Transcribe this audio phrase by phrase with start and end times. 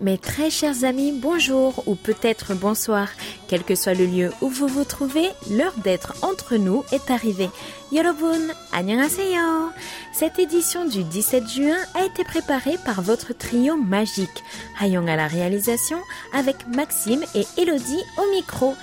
[0.00, 3.08] Mes très chers amis, bonjour ou peut-être bonsoir.
[3.48, 7.50] Quel que soit le lieu où vous vous trouvez, l'heure d'être entre nous est arrivée.
[7.90, 9.70] Yorobun, annyeonghaseyo.
[10.12, 14.44] Cette édition du 17 juin a été préparée par votre trio magique.
[14.80, 15.98] Hayong à la réalisation
[16.32, 18.76] avec Maxime et Elodie au micro.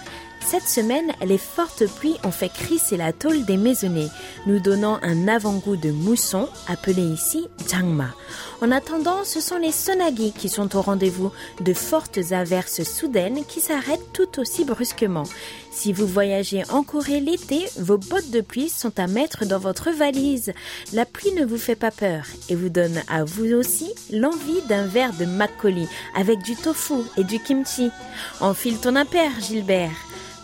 [0.48, 4.10] Cette semaine, les fortes pluies ont fait crisser la tôle des maisonnées,
[4.46, 8.14] nous donnant un avant-goût de mousson, appelé ici jangma.
[8.62, 11.32] En attendant, ce sont les sonagi qui sont au rendez-vous,
[11.62, 15.24] de fortes averses soudaines qui s'arrêtent tout aussi brusquement.
[15.72, 19.90] Si vous voyagez en Corée l'été, vos bottes de pluie sont à mettre dans votre
[19.90, 20.54] valise.
[20.94, 24.86] La pluie ne vous fait pas peur et vous donne à vous aussi l'envie d'un
[24.86, 27.90] verre de makgeolli avec du tofu et du kimchi.
[28.42, 30.15] Enfile ton impair, Gilbert.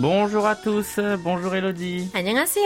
[0.00, 2.08] Bonjour à tous, bonjour Elodie.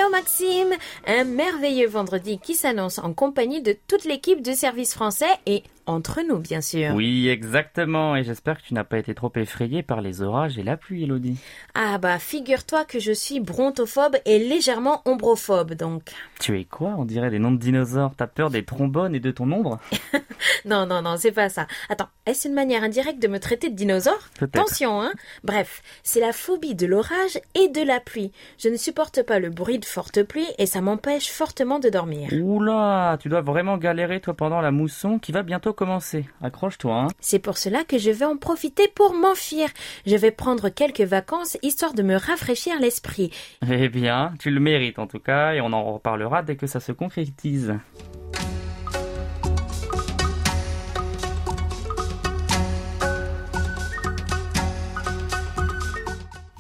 [0.08, 0.72] Maxime,
[1.04, 6.20] un merveilleux vendredi qui s'annonce en compagnie de toute l'équipe de service français et entre
[6.27, 6.94] nous bien sûr.
[6.94, 10.62] Oui, exactement, et j'espère que tu n'as pas été trop effrayé par les orages et
[10.62, 11.38] la pluie, Elodie.
[11.74, 16.10] Ah bah figure-toi que je suis brontophobe et légèrement ombrophobe donc.
[16.40, 16.94] Tu es quoi?
[16.98, 18.12] On dirait des noms de dinosaures.
[18.16, 19.78] T'as peur des trombones et de ton ombre?
[20.66, 21.66] Non, non, non, c'est pas ça.
[21.88, 24.18] Attends, est-ce une manière indirecte de me traiter de dinosaure?
[24.40, 25.12] Attention, hein
[25.42, 28.33] Bref, c'est la phobie de l'orage et de la pluie.
[28.58, 32.30] Je ne supporte pas le bruit de forte pluie et ça m'empêche fortement de dormir.
[32.33, 36.27] Oula, tu dois vraiment galérer toi pendant la mousson qui va bientôt commencer.
[36.42, 37.08] Accroche-toi, hein.
[37.20, 39.68] C'est pour cela que je vais en profiter pour m'enfuir.
[40.07, 43.30] Je vais prendre quelques vacances histoire de me rafraîchir l'esprit.
[43.70, 46.80] Eh bien, tu le mérites en tout cas, et on en reparlera dès que ça
[46.80, 47.74] se concrétise.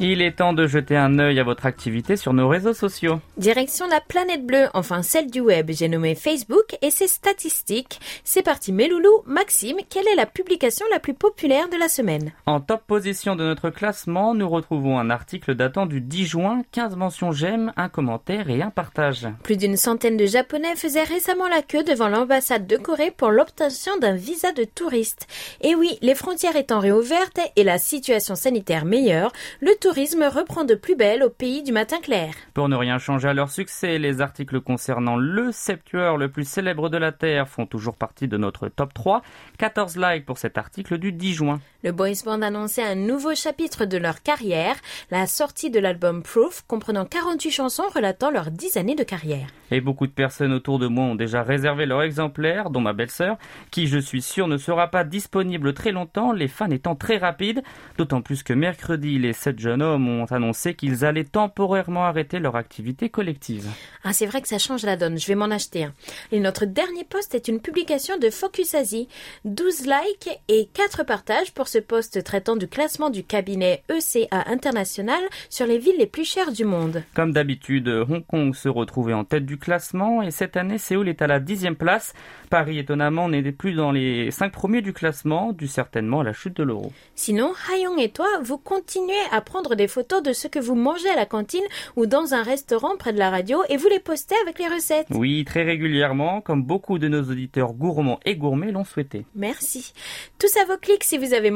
[0.00, 3.20] Il est temps de jeter un œil à votre activité sur nos réseaux sociaux.
[3.36, 8.00] Direction la planète bleue, enfin celle du web, j'ai nommé Facebook et ses statistiques.
[8.24, 9.22] C'est parti mes loulous.
[9.24, 12.32] Maxime, quelle est la publication la plus populaire de la semaine?
[12.46, 16.96] En top position de notre classement, nous retrouvons un article datant du 10 juin, 15
[16.96, 19.28] mentions j'aime, un commentaire et un partage.
[19.44, 23.96] Plus d'une centaine de Japonais faisaient récemment la queue devant l'ambassade de Corée pour l'obtention
[23.98, 25.28] d'un visa de touriste.
[25.60, 30.74] Et oui, les frontières étant réouvertes et la situation sanitaire meilleure, le tourisme reprend de
[30.74, 32.34] plus belle au pays du matin clair.
[32.52, 36.88] Pour ne rien changer à leur succès, les articles concernant le septueur le plus célèbre
[36.88, 39.22] de la Terre font toujours partie de notre top 3.
[39.58, 41.60] 14 likes pour cet article du 10 juin.
[41.84, 44.76] Le boys band annonçait un nouveau chapitre de leur carrière,
[45.10, 49.48] la sortie de l'album Proof, comprenant 48 chansons relatant leurs 10 années de carrière.
[49.70, 53.36] Et beaucoup de personnes autour de moi ont déjà réservé leur exemplaire, dont ma belle-sœur,
[53.70, 57.62] qui je suis sûr ne sera pas disponible très longtemps, les fans étant très rapides,
[57.98, 62.56] d'autant plus que mercredi, les sept jeunes hommes ont annoncé qu'ils allaient temporairement arrêter leur
[62.56, 63.68] activité collective.
[64.04, 65.92] Ah, c'est vrai que ça change la donne, je vais m'en acheter un.
[66.32, 69.08] Et notre dernier post est une publication de Focus Asie.
[69.44, 75.22] 12 likes et 4 partages pour ce post traitant du classement du cabinet ECA International
[75.48, 77.02] sur les villes les plus chères du monde.
[77.14, 81.22] Comme d'habitude, Hong Kong se retrouvait en tête du classement et cette année, Séoul est
[81.22, 82.14] à la dixième place.
[82.50, 86.56] Paris, étonnamment, n'est plus dans les cinq premiers du classement, dû certainement à la chute
[86.56, 86.92] de l'euro.
[87.14, 91.08] Sinon, Hayong et toi, vous continuez à prendre des photos de ce que vous mangez
[91.10, 91.64] à la cantine
[91.96, 95.06] ou dans un restaurant près de la radio et vous les postez avec les recettes.
[95.10, 99.24] Oui, très régulièrement, comme beaucoup de nos auditeurs gourmands et gourmets l'ont souhaité.
[99.34, 99.92] Merci.
[100.38, 101.50] Tous à vos clics si vous avez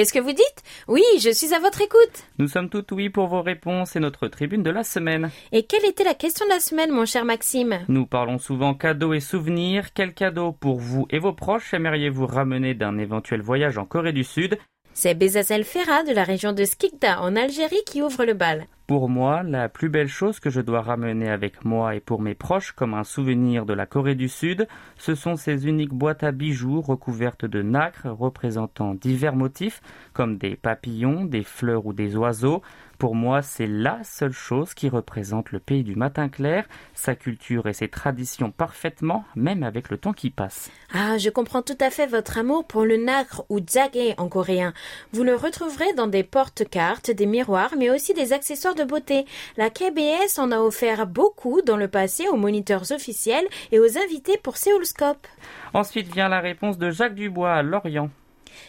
[0.00, 0.62] Qu'est-ce que vous dites?
[0.88, 2.24] Oui, je suis à votre écoute.
[2.38, 5.30] Nous sommes toutes oui pour vos réponses et notre tribune de la semaine.
[5.52, 7.80] Et quelle était la question de la semaine, mon cher Maxime?
[7.86, 9.92] Nous parlons souvent cadeaux et souvenirs.
[9.92, 14.24] Quel cadeau pour vous et vos proches aimeriez-vous ramener d'un éventuel voyage en Corée du
[14.24, 14.58] Sud?
[14.94, 18.68] C'est Bezazel Ferra de la région de Skikda en Algérie qui ouvre le bal.
[18.90, 22.34] Pour moi, la plus belle chose que je dois ramener avec moi et pour mes
[22.34, 24.66] proches comme un souvenir de la Corée du Sud,
[24.96, 29.80] ce sont ces uniques boîtes à bijoux recouvertes de nacre représentant divers motifs
[30.12, 32.62] comme des papillons, des fleurs ou des oiseaux,
[33.00, 37.66] pour moi, c'est la seule chose qui représente le pays du matin clair, sa culture
[37.66, 40.70] et ses traditions parfaitement, même avec le temps qui passe.
[40.92, 44.74] Ah, je comprends tout à fait votre amour pour le nacre ou jagé en coréen.
[45.14, 49.24] Vous le retrouverez dans des porte-cartes, des miroirs, mais aussi des accessoires de beauté.
[49.56, 54.36] La KBS en a offert beaucoup dans le passé aux moniteurs officiels et aux invités
[54.36, 55.26] pour Séoulscope.
[55.72, 58.10] Ensuite vient la réponse de Jacques Dubois à Lorient.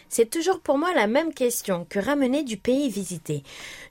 [0.08, 3.42] C'est toujours pour moi la même question que ramener du pays visité.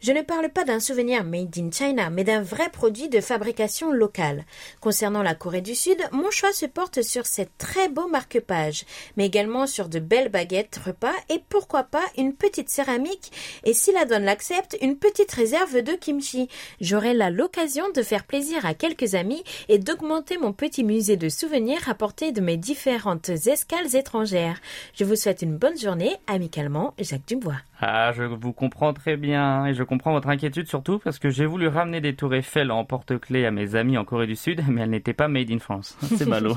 [0.01, 3.91] Je ne parle pas d'un souvenir made in China, mais d'un vrai produit de fabrication
[3.91, 4.45] locale.
[4.79, 8.85] Concernant la Corée du Sud, mon choix se porte sur ces très beaux marque-pages,
[9.17, 13.31] mais également sur de belles baguettes repas et pourquoi pas une petite céramique
[13.63, 16.47] et si la donne l'accepte, une petite réserve de kimchi.
[16.79, 21.29] J'aurai là l'occasion de faire plaisir à quelques amis et d'augmenter mon petit musée de
[21.29, 24.59] souvenirs apportés de mes différentes escales étrangères.
[24.95, 25.90] Je vous souhaite une bonne journée,
[26.27, 27.57] amicalement, Jacques Dubois.
[27.79, 31.45] Ah, je vous comprends très bien et je comprends votre inquiétude surtout parce que j'ai
[31.45, 34.81] voulu ramener des tours Eiffel en porte-clés à mes amis en Corée du Sud, mais
[34.81, 35.97] elles n'étaient pas made in France.
[36.17, 36.55] C'est ballot.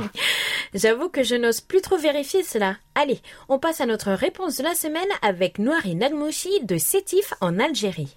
[0.75, 2.76] J'avoue que je n'ose plus trop vérifier cela.
[2.94, 7.58] Allez, on passe à notre réponse de la semaine avec Noiri Nagmouchi de Sétif en
[7.58, 8.16] Algérie.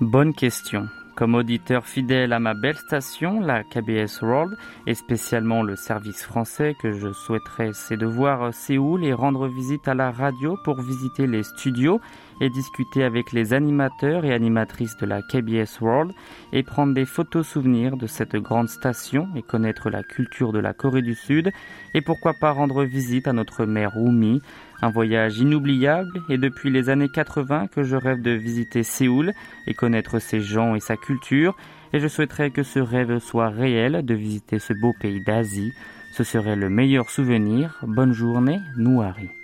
[0.00, 0.88] Bonne question.
[1.20, 4.56] Comme auditeur fidèle à ma belle station, la KBS World,
[4.86, 9.86] et spécialement le service français que je souhaiterais, c'est de voir Séoul et rendre visite
[9.86, 12.00] à la radio pour visiter les studios
[12.40, 16.12] et discuter avec les animateurs et animatrices de la KBS World
[16.52, 20.72] et prendre des photos souvenirs de cette grande station et connaître la culture de la
[20.72, 21.52] Corée du Sud
[21.94, 24.40] et pourquoi pas rendre visite à notre mère Rumi.
[24.82, 29.32] Un voyage inoubliable et depuis les années 80 que je rêve de visiter Séoul
[29.66, 31.54] et connaître ses gens et sa culture
[31.92, 35.72] et je souhaiterais que ce rêve soit réel de visiter ce beau pays d'Asie.
[36.12, 37.78] Ce serait le meilleur souvenir.
[37.82, 39.39] Bonne journée, Nouari.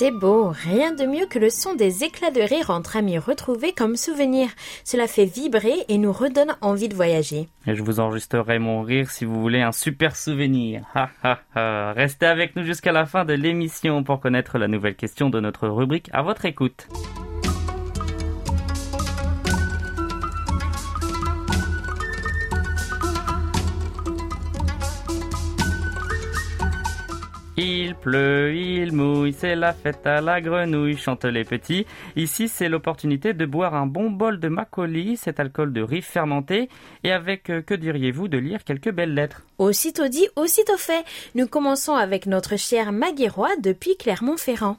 [0.00, 3.74] C'est beau, rien de mieux que le son des éclats de rire entre amis retrouvés
[3.74, 4.48] comme souvenir.
[4.82, 7.48] Cela fait vibrer et nous redonne envie de voyager.
[7.66, 10.84] Et je vous enregistrerai mon rire si vous voulez un super souvenir.
[11.54, 15.68] Restez avec nous jusqu'à la fin de l'émission pour connaître la nouvelle question de notre
[15.68, 16.88] rubrique à votre écoute.
[27.62, 31.84] Il pleut, il mouille, c'est la fête à la grenouille, chantent les petits.
[32.16, 36.70] Ici, c'est l'opportunité de boire un bon bol de macoli, cet alcool de riz fermenté,
[37.04, 39.42] et avec, euh, que diriez-vous, de lire quelques belles lettres?
[39.58, 41.04] Aussitôt dit, aussitôt fait.
[41.34, 44.78] Nous commençons avec notre cher Maguirois depuis Clermont-Ferrand.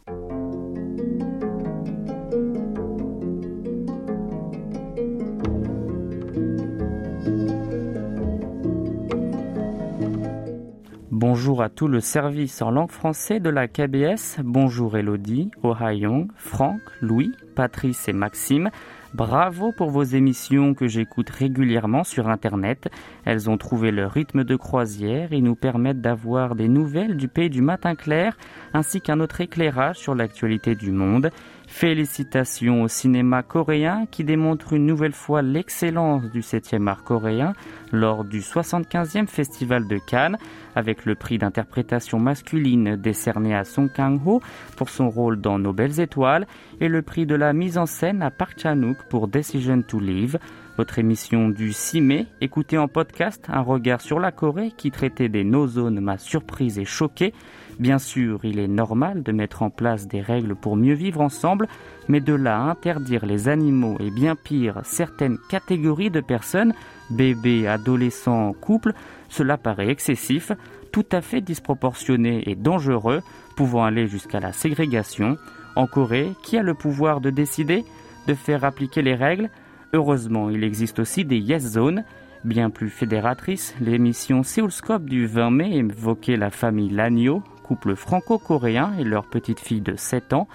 [11.22, 14.40] Bonjour à tout le service en langue française de la KBS.
[14.44, 18.72] Bonjour Elodie, Ohayong, Franck, Louis, Patrice et Maxime.
[19.14, 22.90] Bravo pour vos émissions que j'écoute régulièrement sur Internet.
[23.24, 27.52] Elles ont trouvé leur rythme de croisière et nous permettent d'avoir des nouvelles du pays
[27.52, 28.36] du matin clair
[28.74, 31.30] ainsi qu'un autre éclairage sur l'actualité du monde.
[31.72, 37.54] Félicitations au cinéma coréen qui démontre une nouvelle fois l'excellence du 7e art coréen
[37.94, 40.38] lors du 75e Festival de Cannes
[40.76, 44.42] avec le prix d'interprétation masculine décerné à Song Kang-ho
[44.76, 46.46] pour son rôle dans Nos belles étoiles
[46.82, 50.38] et le prix de la mise en scène à Park Chan-wook pour Decision to Live.
[50.78, 55.30] Votre émission du 6 mai, écoutez en podcast un regard sur la Corée qui traitait
[55.30, 57.34] des no-zones m'a surprise et choqué.
[57.82, 61.68] Bien sûr, il est normal de mettre en place des règles pour mieux vivre ensemble,
[62.08, 66.76] mais de là à interdire les animaux et bien pire certaines catégories de personnes,
[67.10, 68.94] bébés, adolescents, couples,
[69.30, 70.52] cela paraît excessif,
[70.92, 73.24] tout à fait disproportionné et dangereux,
[73.56, 75.38] pouvant aller jusqu'à la ségrégation.
[75.76, 77.84] En Corée, qui a le pouvoir de décider,
[78.28, 79.50] de faire appliquer les règles?
[79.94, 82.04] Heureusement, il existe aussi des yes zones,
[82.44, 83.74] bien plus fédératrices.
[83.82, 89.82] L'émission Seoulscope du 20 mai évoquait la famille Lagno, couple franco-coréen et leur petite fille
[89.82, 90.48] de 7 ans.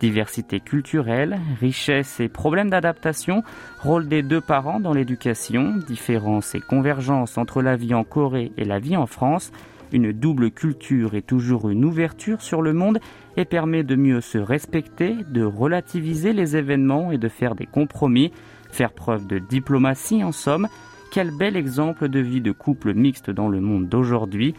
[0.00, 3.42] Diversité culturelle, richesse et problèmes d'adaptation,
[3.80, 8.64] rôle des deux parents dans l'éducation, différence et convergence entre la vie en Corée et
[8.64, 9.52] la vie en France,
[9.92, 12.98] une double culture et toujours une ouverture sur le monde
[13.36, 18.32] et permet de mieux se respecter, de relativiser les événements et de faire des compromis,
[18.70, 20.68] faire preuve de diplomatie en somme.
[21.12, 24.54] Quel bel exemple de vie de couple mixte dans le monde d'aujourd'hui.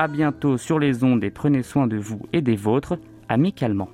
[0.00, 3.88] À bientôt sur les ondes et prenez soin de vous et des vôtres amicalement.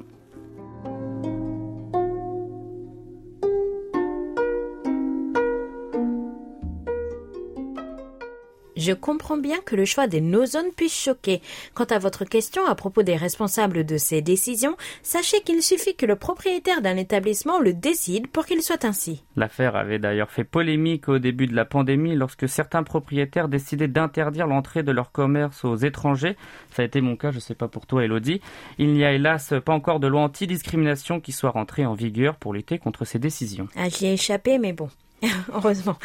[8.85, 11.41] Je comprends bien que le choix des no-zones puisse choquer.
[11.73, 16.05] Quant à votre question à propos des responsables de ces décisions, sachez qu'il suffit que
[16.05, 19.25] le propriétaire d'un établissement le décide pour qu'il soit ainsi.
[19.37, 24.47] L'affaire avait d'ailleurs fait polémique au début de la pandémie lorsque certains propriétaires décidaient d'interdire
[24.47, 26.37] l'entrée de leur commerce aux étrangers.
[26.71, 28.43] Ça a été mon cas, je ne sais pas pour toi Elodie.
[28.76, 32.53] Il n'y a hélas pas encore de loi anti-discrimination qui soit rentrée en vigueur pour
[32.53, 33.67] lutter contre ces décisions.
[33.76, 34.91] Ah, j'y ai échappé, mais bon.
[35.54, 35.97] Heureusement.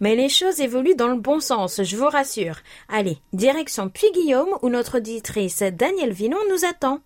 [0.00, 2.56] Mais les choses évoluent dans le bon sens, je vous rassure.
[2.88, 7.00] Allez, direction Puy-Guillaume où notre auditrice Danielle Vinon nous attend.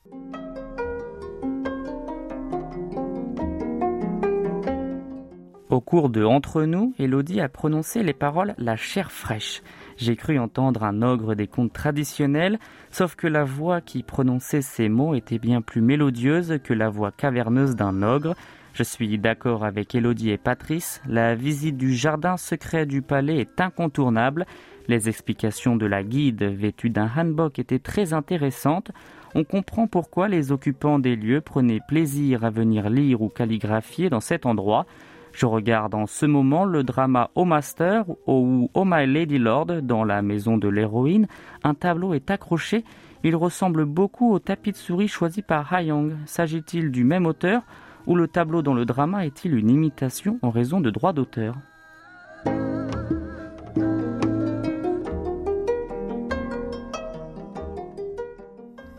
[5.71, 9.63] Au cours de Entre nous, Elodie a prononcé les paroles la chair fraîche.
[9.99, 12.59] J'ai cru entendre un ogre des contes traditionnels,
[12.91, 17.13] sauf que la voix qui prononçait ces mots était bien plus mélodieuse que la voix
[17.13, 18.35] caverneuse d'un ogre.
[18.79, 23.61] Je suis d'accord avec Elodie et Patrice, la visite du jardin secret du palais est
[23.61, 24.47] incontournable.
[24.87, 28.93] Les explications de la guide vêtue d'un hanbok étaient très intéressantes.
[29.35, 34.21] On comprend pourquoi les occupants des lieux prenaient plaisir à venir lire ou calligraphier dans
[34.21, 34.87] cet endroit.
[35.33, 40.05] Je regarde en ce moment le drama O Master ou Oh My Lady Lord dans
[40.05, 41.27] la maison de l'héroïne.
[41.65, 42.85] Un tableau est accroché.
[43.25, 46.13] Il ressemble beaucoup au tapis de souris choisi par Hayong.
[46.27, 47.65] S'agit-il du même auteur
[48.09, 51.55] ou le tableau dans le drama est-il une imitation en raison de droits d'auteur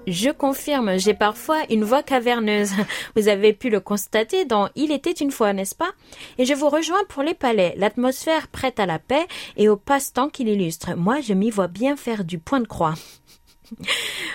[0.06, 2.72] Je confirme, j'ai parfois une voix caverneuse.
[3.16, 5.92] Vous avez pu le constater dans Il était une fois, n'est-ce pas?
[6.40, 10.30] Et je vous rejoins pour les palais, l'atmosphère prête à la paix et au passe-temps
[10.30, 10.96] qu'il illustre.
[10.96, 12.96] Moi, je m'y vois bien faire du point de croix.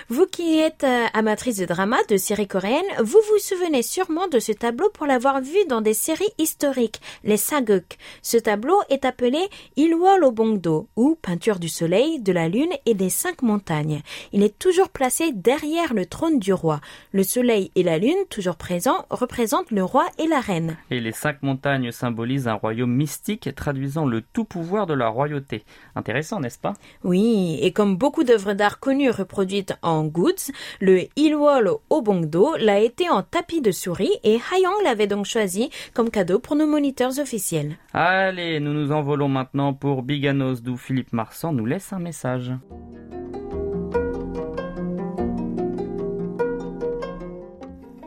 [0.09, 4.38] Vous qui êtes euh, amatrice de drama, de séries coréennes, vous vous souvenez sûrement de
[4.38, 7.97] ce tableau pour l'avoir vu dans des séries historiques, les Saguk.
[8.23, 9.38] Ce tableau est appelé
[9.76, 14.03] Ilwol Obongdo, ou peinture du soleil, de la lune et des cinq montagnes.
[14.33, 16.81] Il est toujours placé derrière le trône du roi.
[17.12, 20.76] Le soleil et la lune, toujours présents, représentent le roi et la reine.
[20.91, 25.64] Et les cinq montagnes symbolisent un royaume mystique traduisant le tout pouvoir de la royauté.
[25.95, 26.75] Intéressant, n'est-ce pas?
[27.03, 33.09] Oui, et comme beaucoup d'œuvres d'art connues reproduites en goods, le Ilwol Obongdo l'a été
[33.09, 37.76] en tapis de souris et Hayang l'avait donc choisi comme cadeau pour nos moniteurs officiels.
[37.95, 42.52] Allez, nous nous envolons maintenant pour Biganos d'où Philippe Marsan nous laisse un message.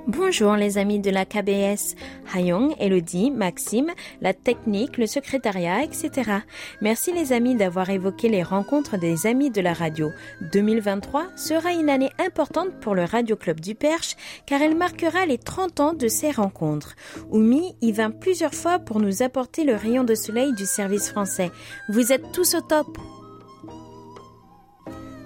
[0.07, 1.97] Bonjour les amis de la KBS,
[2.33, 6.31] Hayong, Elodie, Maxime, la technique, le secrétariat, etc.
[6.79, 10.09] Merci les amis d'avoir évoqué les rencontres des amis de la radio.
[10.53, 15.37] 2023 sera une année importante pour le Radio Club du Perche car elle marquera les
[15.37, 16.95] 30 ans de ces rencontres.
[17.29, 21.51] Oumi y vint plusieurs fois pour nous apporter le rayon de soleil du service français.
[21.89, 22.97] Vous êtes tous au top!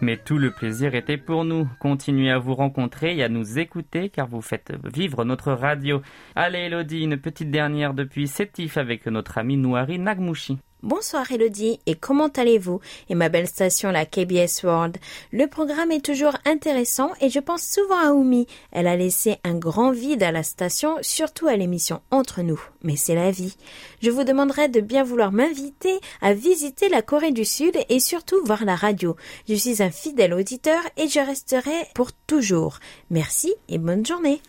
[0.02, 1.68] Mais tout le plaisir était pour nous.
[1.80, 6.02] Continuez à vous rencontrer et à nous écouter car vous faites vivre notre radio.
[6.36, 10.58] Allez Elodie, une petite dernière depuis Sétif avec notre ami Nouari Nagmouchi.
[10.84, 12.80] Bonsoir Elodie et comment allez-vous?
[13.10, 14.98] Et ma belle station la KBS World.
[15.32, 18.48] Le programme est toujours intéressant et je pense souvent à Oumi.
[18.72, 22.60] Elle a laissé un grand vide à la station, surtout à l'émission Entre nous.
[22.82, 23.56] Mais c'est la vie.
[24.02, 28.44] Je vous demanderai de bien vouloir m'inviter à visiter la Corée du Sud et surtout
[28.44, 29.16] voir la radio.
[29.48, 32.80] Je suis un fidèle auditeur et je resterai pour toujours.
[33.12, 34.42] Merci et bonne journée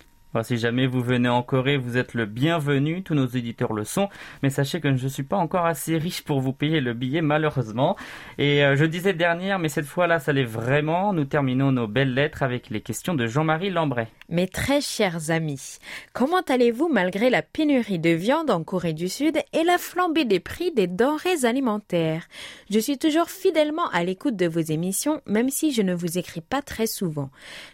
[0.42, 4.08] si jamais vous venez en Corée, vous êtes le bienvenu, tous nos éditeurs le sont,
[4.42, 7.20] mais sachez que je ne suis pas encore assez riche pour vous payer le billet
[7.20, 7.96] malheureusement.
[8.38, 11.12] Et euh, je disais dernière, mais cette fois-là, ça l'est vraiment.
[11.12, 14.08] Nous terminons nos belles lettres avec les questions de Jean-Marie Lambray.
[14.30, 15.76] Mes très chers amis,
[16.14, 20.40] comment allez-vous malgré la pénurie de viande en Corée du Sud et la flambée des
[20.40, 22.26] prix des denrées alimentaires?
[22.70, 26.40] Je suis toujours fidèlement à l'écoute de vos émissions, même si je ne vous écris
[26.40, 27.28] pas très souvent.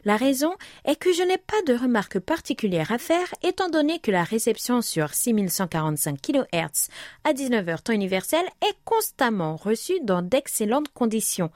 [0.05, 3.99] La raison est que je n'ai pas de remarques particulières particulière à faire étant donné
[3.99, 6.89] que la réception sur 6145 kHz
[7.25, 11.51] à 19h temps universel est constamment reçue dans d'excellentes conditions.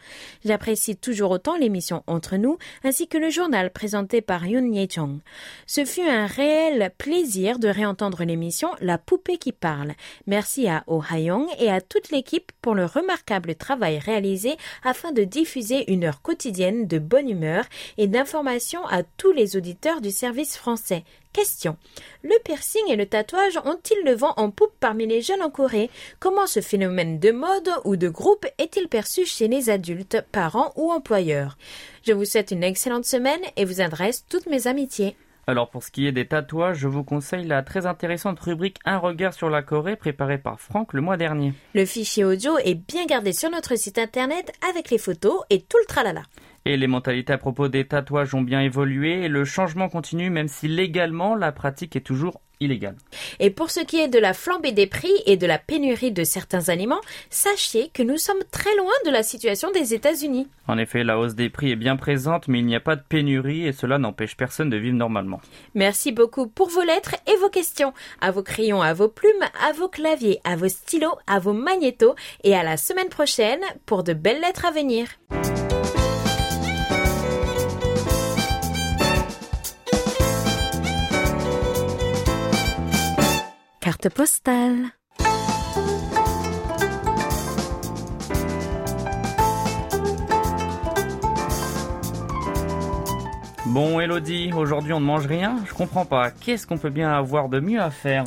[0.44, 5.20] J'apprécie toujours autant l'émission Entre nous ainsi que le journal présenté par Yoon ye Chong.
[5.66, 9.94] Ce fut un réel plaisir de réentendre l'émission La poupée qui parle.
[10.26, 15.24] Merci à Oh Ha-young et à toute l'équipe pour le remarquable travail réalisé afin de
[15.24, 17.64] diffuser une heure quotidienne de bonne humeur
[17.96, 20.81] et d'information à tous les auditeurs du service français.
[21.32, 21.76] Question.
[22.22, 25.90] Le piercing et le tatouage ont-ils le vent en poupe parmi les jeunes en Corée?
[26.20, 30.92] Comment ce phénomène de mode ou de groupe est-il perçu chez les adultes, parents ou
[30.92, 31.56] employeurs?
[32.06, 35.16] Je vous souhaite une excellente semaine et vous adresse toutes mes amitiés.
[35.48, 38.98] Alors pour ce qui est des tatouages, je vous conseille la très intéressante rubrique Un
[38.98, 41.52] regard sur la Corée préparée par Franck le mois dernier.
[41.74, 45.78] Le fichier audio est bien gardé sur notre site internet avec les photos et tout
[45.78, 46.22] le tralala.
[46.64, 50.48] Et les mentalités à propos des tatouages ont bien évolué et le changement continue même
[50.48, 52.96] si légalement la pratique est toujours illégale.
[53.40, 56.22] Et pour ce qui est de la flambée des prix et de la pénurie de
[56.22, 57.00] certains aliments,
[57.30, 60.46] sachez que nous sommes très loin de la situation des États-Unis.
[60.68, 63.02] En effet, la hausse des prix est bien présente mais il n'y a pas de
[63.02, 65.40] pénurie et cela n'empêche personne de vivre normalement.
[65.74, 67.92] Merci beaucoup pour vos lettres et vos questions.
[68.20, 69.32] À vos crayons, à vos plumes,
[69.68, 72.14] à vos claviers, à vos stylos, à vos magnétos
[72.44, 75.08] et à la semaine prochaine pour de belles lettres à venir.
[83.92, 85.01] Carte postale.
[93.72, 96.30] Bon Elodie, aujourd'hui on ne mange rien Je comprends pas.
[96.30, 98.24] Qu'est-ce qu'on peut bien avoir de mieux à faire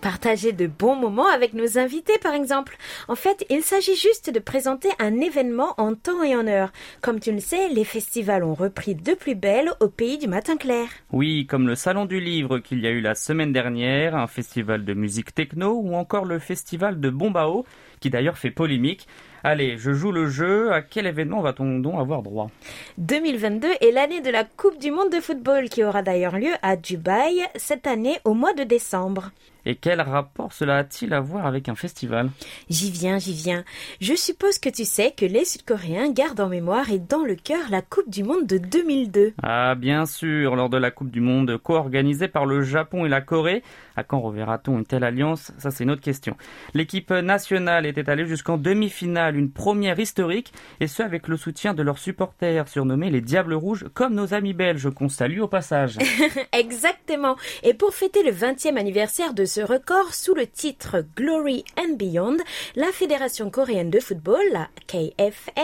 [0.00, 2.78] Partager de bons moments avec nos invités, par exemple.
[3.06, 6.72] En fait, il s'agit juste de présenter un événement en temps et en heure.
[7.02, 10.56] Comme tu le sais, les festivals ont repris de plus belle au pays du matin
[10.56, 10.88] clair.
[11.12, 14.86] Oui, comme le Salon du Livre qu'il y a eu la semaine dernière, un festival
[14.86, 17.66] de musique techno ou encore le festival de Bombao,
[18.00, 19.06] qui d'ailleurs fait polémique.
[19.44, 20.72] Allez, je joue le jeu.
[20.72, 22.50] À quel événement va-t-on donc avoir droit?
[22.98, 26.76] 2022 est l'année de la Coupe du Monde de football qui aura d'ailleurs lieu à
[26.76, 29.30] Dubaï cette année au mois de décembre.
[29.66, 32.30] Et quel rapport cela a-t-il à voir avec un festival?
[32.70, 33.64] J'y viens, j'y viens.
[34.00, 37.60] Je suppose que tu sais que les Sud-Coréens gardent en mémoire et dans le cœur
[37.70, 39.34] la Coupe du Monde de 2002.
[39.42, 43.20] Ah bien sûr, lors de la Coupe du Monde co-organisée par le Japon et la
[43.20, 43.62] Corée.
[43.94, 45.52] À quand reverra-t-on une telle alliance?
[45.58, 46.34] Ça c'est une autre question.
[46.72, 51.82] L'équipe nationale était allée jusqu'en demi-finale, une première historique, et ce avec le soutien de
[51.82, 55.98] leurs supporters surnommés les Diables Rouges, comme nos amis belges qu'on salue au passage.
[56.52, 57.36] Exactement.
[57.62, 62.36] Et pour fêter le 20e anniversaire de ce record sous le titre Glory and Beyond,
[62.76, 65.62] la Fédération coréenne de football, la KFA,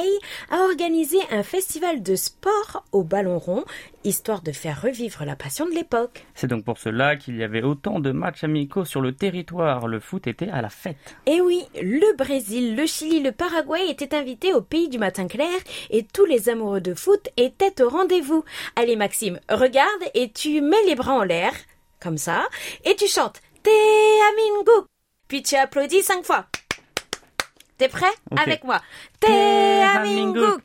[0.50, 3.64] a organisé un festival de sport au ballon rond,
[4.04, 6.26] histoire de faire revivre la passion de l'époque.
[6.34, 9.86] C'est donc pour cela qu'il y avait autant de matchs amicaux sur le territoire.
[9.88, 11.16] Le foot était à la fête.
[11.26, 13.53] Et oui, le Brésil, le Chili, le Paraguay
[13.88, 15.48] étaient invités au pays du matin clair
[15.90, 18.44] et tous les amoureux de foot étaient au rendez-vous.
[18.76, 21.52] Allez Maxime, regarde et tu mets les bras en l'air,
[22.00, 22.46] comme ça,
[22.84, 24.86] et tu chantes Teamingu.
[25.28, 26.46] Puis tu applaudis cinq fois.
[27.78, 28.12] T'es prêt?
[28.36, 28.80] Avec moi.
[29.20, 30.60] Teamingu.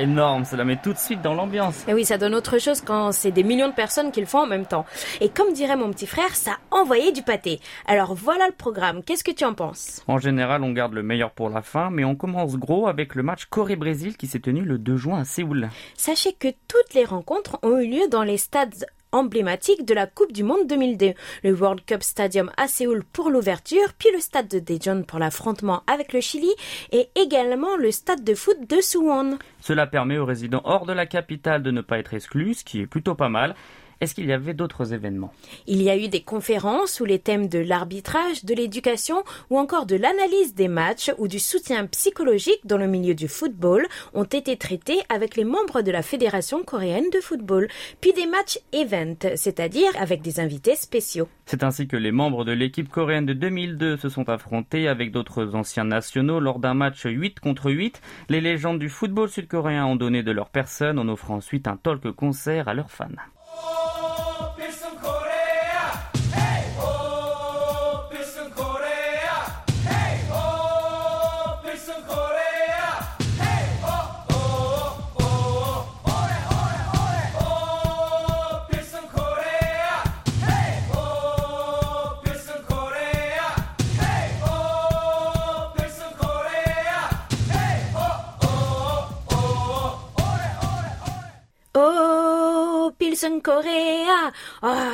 [0.00, 1.84] Énorme, cela met tout de suite dans l'ambiance.
[1.88, 4.40] Et oui, ça donne autre chose quand c'est des millions de personnes qui le font
[4.40, 4.86] en même temps.
[5.20, 7.60] Et comme dirait mon petit frère, ça a envoyé du pâté.
[7.86, 9.02] Alors voilà le programme.
[9.02, 10.02] Qu'est-ce que tu en penses?
[10.08, 13.22] En général, on garde le meilleur pour la fin, mais on commence gros avec le
[13.22, 15.68] match Corée-Brésil qui s'est tenu le 2 juin à Séoul.
[15.96, 20.32] Sachez que toutes les rencontres ont eu lieu dans les stades emblématiques de la Coupe
[20.32, 21.14] du Monde 2002.
[21.44, 25.82] Le World Cup Stadium à Séoul pour l'ouverture, puis le stade de Daejeon pour l'affrontement
[25.86, 26.50] avec le Chili
[26.92, 29.38] et également le stade de foot de Suwon.
[29.60, 32.80] Cela permet aux résidents hors de la capitale de ne pas être exclus, ce qui
[32.80, 33.54] est plutôt pas mal.
[34.00, 35.32] Est-ce qu'il y avait d'autres événements?
[35.66, 39.86] Il y a eu des conférences où les thèmes de l'arbitrage, de l'éducation ou encore
[39.86, 44.56] de l'analyse des matchs ou du soutien psychologique dans le milieu du football ont été
[44.56, 47.68] traités avec les membres de la Fédération coréenne de football,
[48.00, 51.28] puis des matchs event, c'est-à-dire avec des invités spéciaux.
[51.46, 55.54] C'est ainsi que les membres de l'équipe coréenne de 2002 se sont affrontés avec d'autres
[55.54, 58.00] anciens nationaux lors d'un match 8 contre 8.
[58.28, 62.10] Les légendes du football sud-coréen ont donné de leur personne en offrant ensuite un talk
[62.12, 63.06] concert à leurs fans.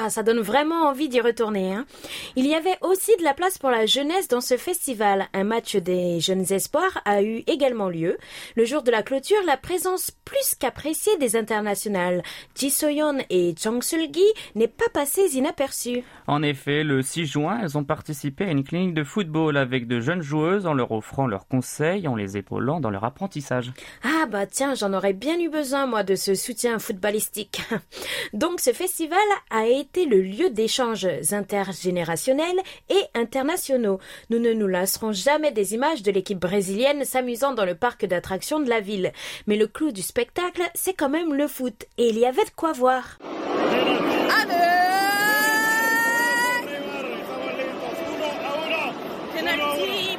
[0.04, 1.72] Ah, ça donne vraiment envie d'y retourner.
[1.72, 1.86] Hein.
[2.34, 5.28] Il y avait aussi de la place pour la jeunesse dans ce festival.
[5.32, 8.18] Un match des jeunes espoirs a eu également lieu.
[8.56, 12.24] Le jour de la clôture, la présence plus qu'appréciée des internationales
[12.56, 16.02] Ji Soyeon et Chang Sul-gi n'est pas passée inaperçue.
[16.26, 20.00] En effet, le 6 juin, elles ont participé à une clinique de football avec de
[20.00, 23.72] jeunes joueuses en leur offrant leurs conseils, en les épaulant dans leur apprentissage.
[24.02, 27.62] Ah bah tiens, j'en aurais bien eu besoin moi de ce soutien footballistique.
[28.32, 29.18] Donc ce festival
[29.50, 33.98] a été le lieu d'échanges intergénérationnels et internationaux.
[34.30, 38.60] Nous ne nous lasserons jamais des images de l'équipe brésilienne s'amusant dans le parc d'attractions
[38.60, 39.12] de la ville.
[39.46, 41.86] Mais le clou du spectacle, c'est quand même le foot.
[41.98, 43.18] Et il y avait de quoi voir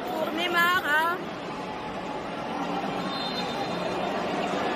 [0.08, 1.16] pour Neymar à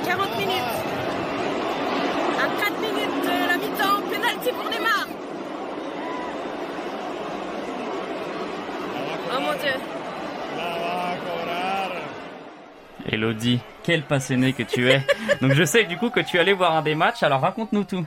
[0.06, 0.78] 40 minutes.
[2.38, 5.06] À 4 minutes de la mi-temps, penalty pour Neymar.
[9.54, 9.72] Dieu.
[13.10, 15.00] Elodie, quelle passionnée que tu es.
[15.40, 18.04] Donc je sais du coup que tu allais voir un des matchs, alors raconte-nous tout.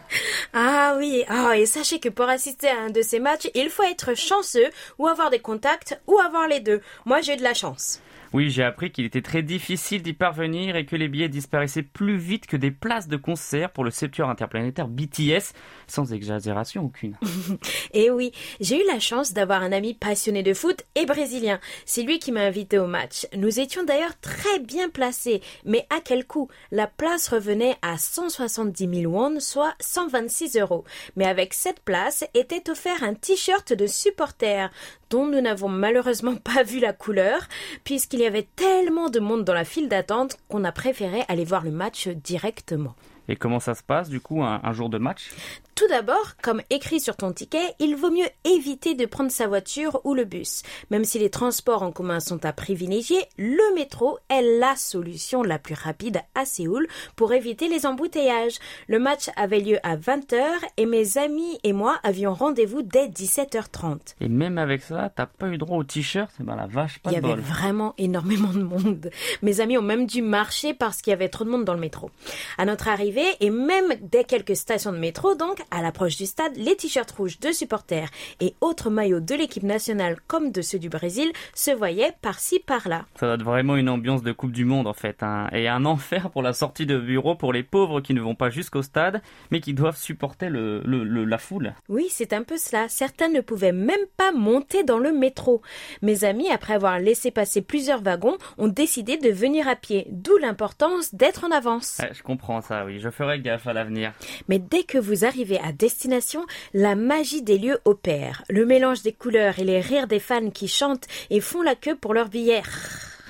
[0.54, 3.84] Ah oui, ah, et sachez que pour assister à un de ces matchs, il faut
[3.84, 6.82] être chanceux ou avoir des contacts ou avoir les deux.
[7.06, 8.00] Moi j'ai eu de la chance.
[8.34, 12.16] Oui, j'ai appris qu'il était très difficile d'y parvenir et que les billets disparaissaient plus
[12.16, 15.52] vite que des places de concert pour le septuor interplanétaire BTS,
[15.88, 17.18] sans exagération aucune.
[17.94, 21.60] Et oui, j'ai eu la chance d'avoir un ami passionné de foot et brésilien.
[21.86, 23.28] C'est lui qui m'a invité au match.
[23.36, 26.48] Nous étions d'ailleurs très bien placés, mais à quel coût?
[26.72, 30.86] La place revenait à 170 000 won, soit 126 euros.
[31.18, 34.72] Mais avec cette place était offert un t-shirt de supporter
[35.10, 37.42] dont nous n'avons malheureusement pas vu la couleur,
[37.84, 41.64] puisqu'il y avait tellement de monde dans la file d'attente qu'on a préféré aller voir
[41.64, 42.96] le match directement.
[43.28, 45.30] Et comment ça se passe du coup un, un jour de match?
[45.76, 50.00] Tout d'abord, comme écrit sur ton ticket, il vaut mieux éviter de prendre sa voiture
[50.04, 50.62] ou le bus.
[50.92, 55.58] Même si les transports en commun sont à privilégier, le métro est la solution la
[55.58, 58.60] plus rapide à Séoul pour éviter les embouteillages.
[58.88, 60.44] Le match avait lieu à 20h
[60.78, 64.16] et mes amis et moi avions rendez-vous dès 17h30.
[64.20, 66.32] Et même avec ça, t'as pas eu droit au t-shirt?
[66.40, 67.44] Eh ben la vache, pas Il y de avait bol.
[67.44, 69.10] vraiment énormément de monde.
[69.42, 71.80] Mes amis ont même dû marcher parce qu'il y avait trop de monde dans le
[71.80, 72.12] métro.
[72.58, 76.56] À notre arrivée, et même dès quelques stations de métro, donc, à l'approche du stade,
[76.56, 80.90] les t-shirts rouges de supporters et autres maillots de l'équipe nationale comme de ceux du
[80.90, 83.06] Brésil se voyaient par-ci par-là.
[83.20, 85.48] Ça doit être vraiment une ambiance de Coupe du Monde en fait, hein.
[85.52, 88.50] et un enfer pour la sortie de bureau pour les pauvres qui ne vont pas
[88.50, 89.22] jusqu'au stade,
[89.52, 91.74] mais qui doivent supporter le, le- le- la foule.
[91.90, 92.88] Oui, c'est un peu cela.
[92.90, 95.62] Certains ne pouvaient même pas monter dans le métro.
[96.02, 100.38] Mes amis, après avoir laissé passer plusieurs wagons, ont décidé de venir à pied, d'où
[100.38, 101.98] l'importance d'être en avance.
[102.00, 104.14] Ouais, je comprends ça, oui, je ferai gaffe à l'avenir.
[104.48, 108.44] Mais dès que vous arrivez à destination, la magie des lieux opère.
[108.50, 111.96] Le mélange des couleurs et les rires des fans qui chantent et font la queue
[111.96, 112.62] pour leur billet.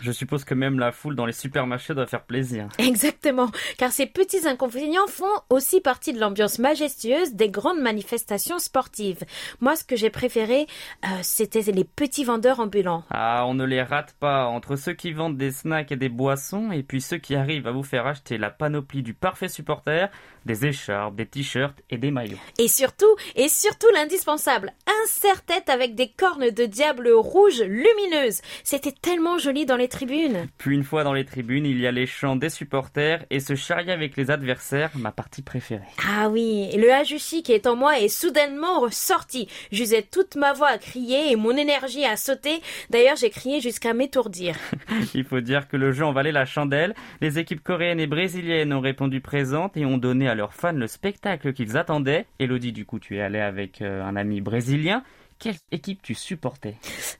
[0.02, 2.68] Je suppose que même la foule dans les supermarchés doit faire plaisir.
[2.80, 9.24] Exactement, car ces petits inconvénients font aussi partie de l'ambiance majestueuse des grandes manifestations sportives.
[9.60, 10.66] Moi, ce que j'ai préféré,
[11.06, 13.04] euh, c'était les petits vendeurs ambulants.
[13.12, 16.72] Ah, on ne les rate pas, entre ceux qui vendent des snacks et des boissons,
[16.72, 20.10] et puis ceux qui arrivent à vous faire acheter la panoplie du parfait supporter,
[20.46, 22.38] des écharpes, des t-shirts et des maillots.
[22.58, 28.42] Et surtout, et surtout l'indispensable, un serre-tête avec des cornes de diable rouges lumineuses.
[28.64, 30.48] C'était tellement joli dans les tribunes.
[30.58, 33.56] Puis une fois dans les tribunes, il y a les chants des supporters et se
[33.56, 35.82] charrier avec les adversaires, ma partie préférée.
[36.08, 39.48] Ah oui, le Hajushi qui est en moi est soudainement ressorti.
[39.72, 42.62] J'usais toute ma voix à crier et mon énergie à sauter.
[42.90, 44.56] D'ailleurs, j'ai crié jusqu'à m'étourdir.
[45.14, 46.96] Il faut dire que le jeu en valait la chandelle.
[47.22, 50.88] Les équipes coréennes et brésiliennes ont répondu présentes et ont donné à leurs fans le
[50.88, 52.26] spectacle qu'ils attendaient.
[52.39, 55.04] Elodie, du coup, tu es allée avec euh, un ami brésilien.
[55.39, 56.76] Quelle équipe tu supportais?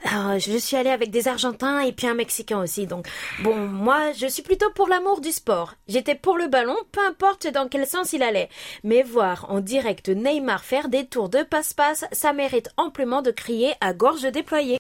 [0.06, 2.86] Alors, je suis allée avec des Argentins et puis un Mexicain aussi.
[2.86, 3.08] Donc,
[3.42, 5.74] bon, moi, je suis plutôt pour l'amour du sport.
[5.88, 8.50] J'étais pour le ballon, peu importe dans quel sens il allait.
[8.84, 13.74] Mais voir en direct Neymar faire des tours de passe-passe, ça mérite amplement de crier
[13.82, 14.78] à gorge déployée.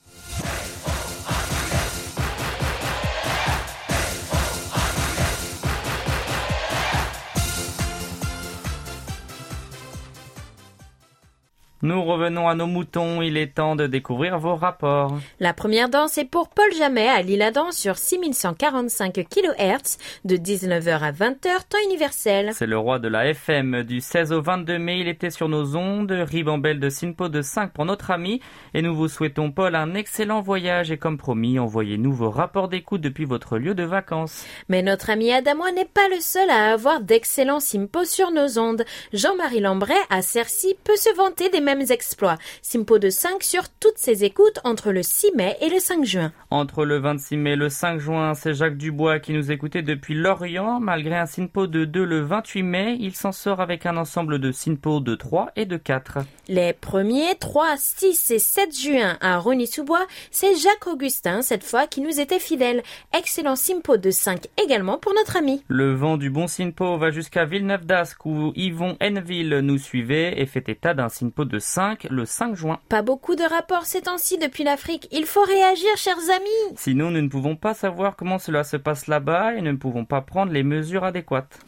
[11.84, 15.18] Nous revenons à nos moutons, il est temps de découvrir vos rapports.
[15.40, 21.00] La première danse est pour Paul Jamet à Lille Adam sur 6145 kHz de 19h
[21.00, 22.52] à 20h temps universel.
[22.54, 23.82] C'est le roi de la FM.
[23.82, 26.12] Du 16 au 22 mai, il était sur nos ondes.
[26.12, 28.42] Ribambelle de Sinpo de 5 pour notre ami.
[28.76, 30.92] Et nous vous souhaitons, Paul, un excellent voyage.
[30.92, 34.46] Et comme promis, envoyez-nous vos rapports d'écoute depuis votre lieu de vacances.
[34.70, 38.86] Mais notre ami Adamois n'est pas le seul à avoir d'excellents simpos sur nos ondes.
[39.14, 42.38] Jean-Marie Lambray à Cercy peut se vanter des mêmes exploits.
[42.62, 46.32] Simpo de 5 sur toutes ses écoutes entre le 6 mai et le 5 juin.
[46.50, 50.14] Entre le 26 mai et le 5 juin, c'est Jacques Dubois qui nous écoutait depuis
[50.14, 50.80] Lorient.
[50.80, 54.52] Malgré un Sinpo de 2 le 28 mai, il s'en sort avec un ensemble de
[54.52, 56.20] Sinpo de 3 et de 4.
[56.48, 62.02] Les premiers 3, 6 et 7 juin à Rony-sous-Bois, c'est Jacques Augustin cette fois qui
[62.02, 62.84] nous était fidèle.
[63.18, 65.64] Excellent Simpo de 5 également pour notre ami.
[65.68, 70.46] Le vent du bon Sinpo va jusqu'à Villeneuve d'Ascq où Yvon Henneville nous suivait et
[70.46, 72.80] fait état d'un Sinpo de 5 le 5 juin.
[72.90, 75.08] Pas beaucoup de rapports ces temps-ci depuis l'Afrique.
[75.12, 76.76] Il faut réagir, chers amis.
[76.76, 80.20] Sinon, nous ne pouvons pas savoir comment cela se passe là-bas et ne pouvons pas
[80.22, 81.60] prendre les mesures adéquates.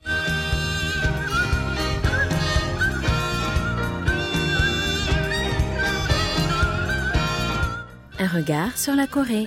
[8.26, 9.46] Un regard sur la Corée.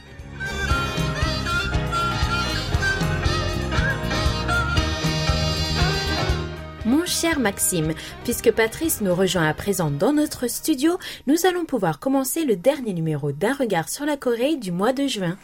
[6.85, 7.91] Mon cher Maxime,
[8.23, 12.93] puisque Patrice nous rejoint à présent dans notre studio, nous allons pouvoir commencer le dernier
[12.93, 15.37] numéro d'un regard sur la Corée du mois de juin.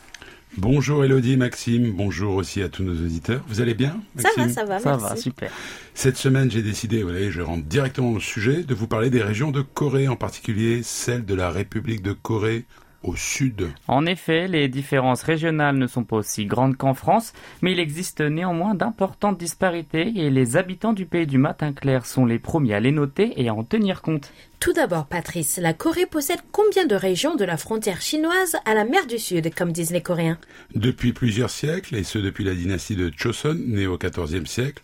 [0.55, 3.41] Bonjour Elodie, Maxime, bonjour aussi à tous nos auditeurs.
[3.49, 5.03] Vous allez bien Ça va, ça va, Ça merci.
[5.03, 5.51] va, super.
[5.93, 9.21] Cette semaine, j'ai décidé, vous voyez, je rentre directement au sujet, de vous parler des
[9.21, 12.63] régions de Corée, en particulier celle de la République de Corée
[13.07, 13.69] au sud.
[13.87, 18.21] En effet, les différences régionales ne sont pas aussi grandes qu'en France, mais il existe
[18.21, 22.79] néanmoins d'importantes disparités et les habitants du pays du matin clair sont les premiers à
[22.79, 24.31] les noter et à en tenir compte.
[24.59, 28.85] Tout d'abord, Patrice, la Corée possède combien de régions de la frontière chinoise à la
[28.85, 30.39] mer du Sud, comme disent les Coréens?
[30.73, 34.83] Depuis plusieurs siècles, et ce depuis la dynastie de Choson, née au XIVe siècle,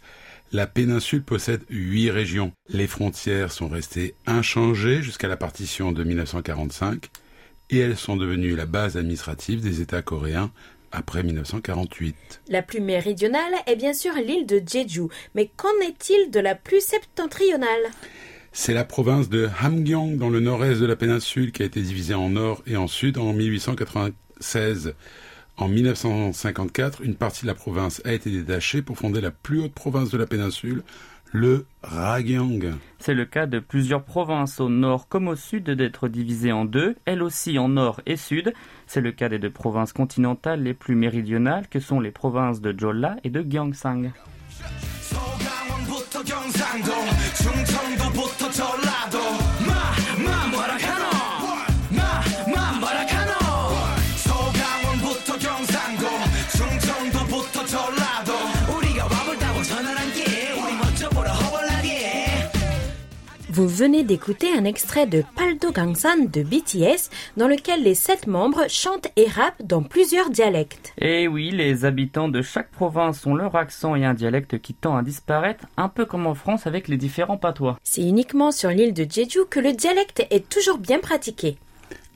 [0.52, 2.52] la péninsule possède huit régions.
[2.68, 7.10] Les frontières sont restées inchangées jusqu'à la partition de 1945,
[7.72, 10.52] et elles sont devenues la base administrative des États coréens
[10.92, 12.42] après 1948.
[12.50, 16.82] La plus méridionale est bien sûr l'île de Jeju, mais qu'en est-il de la plus
[16.82, 17.90] septentrionale?
[18.52, 22.14] C'est la province de Hamgyong dans le nord-est de la péninsule qui a été divisée
[22.14, 24.94] en nord et en sud en 1896.
[25.56, 29.74] En 1954, une partie de la province a été détachée pour fonder la plus haute
[29.74, 30.84] province de la péninsule,
[31.32, 32.74] le Ragyang.
[33.00, 36.96] C'est le cas de plusieurs provinces au nord comme au sud d'être divisées en deux,
[37.06, 38.54] elles aussi en nord et sud.
[38.88, 42.78] C'est le cas des deux provinces continentales les plus méridionales que sont les provinces de
[42.78, 44.12] Jeolla et de Gyeongsang.
[63.54, 68.70] Vous venez d'écouter un extrait de Paldo Gangsan de BTS, dans lequel les sept membres
[68.70, 70.94] chantent et rappent dans plusieurs dialectes.
[70.98, 74.96] Et oui, les habitants de chaque province ont leur accent et un dialecte qui tend
[74.96, 77.78] à disparaître, un peu comme en France avec les différents patois.
[77.84, 81.58] C'est uniquement sur l'île de Jeju que le dialecte est toujours bien pratiqué.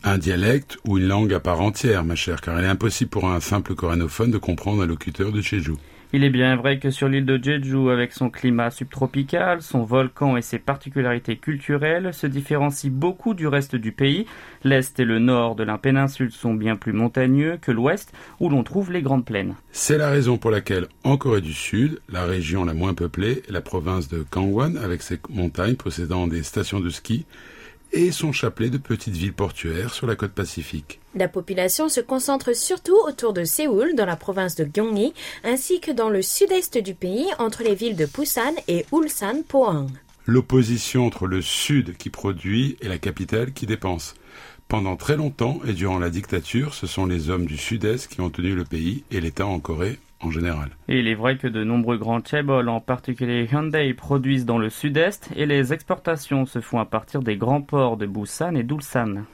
[0.06, 3.28] Un dialecte ou une langue à part entière, ma chère, car il est impossible pour
[3.28, 5.74] un simple corénophone de comprendre un locuteur de Jeju.
[6.13, 10.38] Il est bien vrai que sur l'île de Jeju, avec son climat subtropical, son volcan
[10.38, 14.26] et ses particularités culturelles, se différencie beaucoup du reste du pays.
[14.63, 18.63] L'est et le nord de la péninsule sont bien plus montagneux que l'ouest, où l'on
[18.63, 19.56] trouve les grandes plaines.
[19.72, 23.62] C'est la raison pour laquelle, en Corée du Sud, la région la moins peuplée la
[23.62, 27.26] province de Gangwon, avec ses montagnes possédant des stations de ski,
[27.95, 30.99] et son chapelet de petites villes portuaires sur la côte pacifique.
[31.15, 35.13] La population se concentre surtout autour de Séoul, dans la province de Gyeonggi,
[35.45, 39.88] ainsi que dans le sud-est du pays, entre les villes de Busan et Ulsan Pohang.
[40.25, 44.15] L'opposition entre le Sud qui produit et la capitale qui dépense.
[44.67, 48.31] Pendant très longtemps et durant la dictature, ce sont les hommes du Sud-Est qui ont
[48.31, 50.69] tenu le pays et l'État en Corée en général.
[50.88, 54.69] Et il est vrai que de nombreux grands chaebol, en particulier Hyundai, produisent dans le
[54.69, 59.25] sud-est et les exportations se font à partir des grands ports de Busan et d'Ulsan.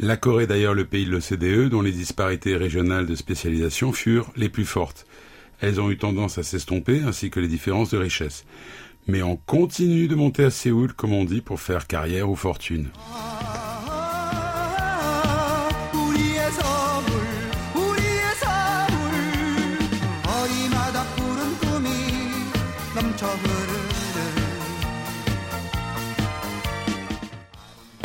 [0.00, 4.30] La Corée est d'ailleurs le pays de l'OCDE dont les disparités régionales de spécialisation furent
[4.36, 5.06] les plus fortes.
[5.60, 8.44] Elles ont eu tendance à s'estomper ainsi que les différences de richesse.
[9.08, 12.90] Mais on continue de monter à Séoul, comme on dit, pour faire carrière ou fortune.
[12.94, 13.67] 우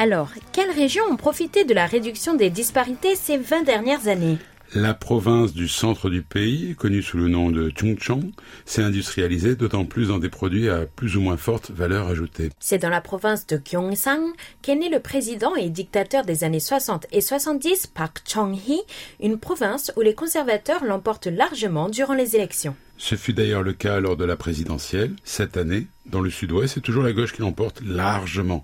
[0.03, 4.37] Alors, quelles régions ont profité de la réduction des disparités ces 20 dernières années
[4.75, 8.33] La province du centre du pays, connue sous le nom de Chungcheong,
[8.65, 12.49] s'est industrialisée d'autant plus dans des produits à plus ou moins forte valeur ajoutée.
[12.59, 17.07] C'est dans la province de Gyeongsang qu'est né le président et dictateur des années 60
[17.13, 18.81] et 70, Park Chung-hee,
[19.21, 22.75] une province où les conservateurs l'emportent largement durant les élections.
[22.97, 25.13] Ce fut d'ailleurs le cas lors de la présidentielle.
[25.23, 28.63] Cette année, dans le sud-ouest, c'est toujours la gauche qui l'emporte largement.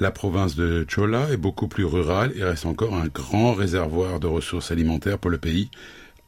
[0.00, 4.26] La province de Chola est beaucoup plus rurale et reste encore un grand réservoir de
[4.26, 5.70] ressources alimentaires pour le pays,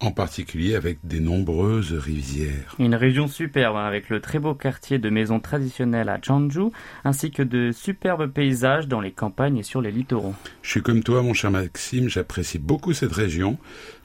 [0.02, 2.74] en particulier avec des nombreuses rivières.
[2.78, 6.70] Une région superbe hein, avec le très beau quartier de maisons traditionnelles à Jeonju,
[7.04, 10.34] ainsi que de superbes paysages dans les campagnes et sur les littoraux.
[10.62, 13.58] Je suis comme toi, mon cher Maxime, j'apprécie beaucoup cette région,